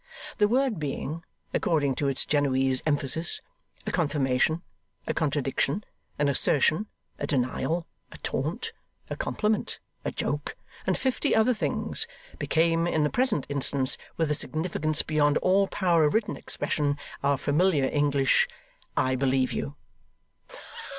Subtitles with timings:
[0.39, 1.23] The word being,
[1.53, 3.39] according to its Genoese emphasis,
[3.85, 4.63] a confirmation,
[5.05, 5.83] a contradiction,
[6.17, 6.87] an assertion,
[7.19, 8.71] a denial, a taunt,
[9.11, 10.55] a compliment, a joke,
[10.87, 12.07] and fifty other things,
[12.39, 17.37] became in the present instance, with a significance beyond all power of written expression, our
[17.37, 18.47] familiar English
[18.97, 19.75] 'I believe you!